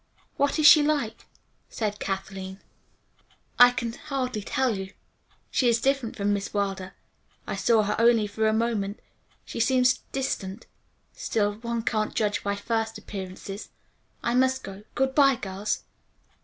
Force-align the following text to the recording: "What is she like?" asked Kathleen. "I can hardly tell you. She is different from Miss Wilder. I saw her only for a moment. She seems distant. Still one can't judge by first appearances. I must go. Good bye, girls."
"What 0.35 0.57
is 0.57 0.65
she 0.65 0.81
like?" 0.81 1.27
asked 1.79 1.99
Kathleen. 1.99 2.59
"I 3.59 3.69
can 3.69 3.93
hardly 3.93 4.41
tell 4.41 4.75
you. 4.75 4.93
She 5.51 5.69
is 5.69 5.79
different 5.79 6.15
from 6.15 6.33
Miss 6.33 6.55
Wilder. 6.55 6.95
I 7.45 7.55
saw 7.55 7.83
her 7.83 7.95
only 7.99 8.25
for 8.25 8.47
a 8.47 8.51
moment. 8.51 8.99
She 9.45 9.59
seems 9.59 9.99
distant. 10.11 10.65
Still 11.13 11.53
one 11.53 11.83
can't 11.83 12.15
judge 12.15 12.43
by 12.43 12.55
first 12.55 12.97
appearances. 12.97 13.69
I 14.23 14.33
must 14.33 14.63
go. 14.63 14.85
Good 14.95 15.13
bye, 15.13 15.35
girls." 15.35 15.83